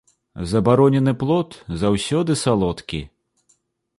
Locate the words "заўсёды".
1.83-2.31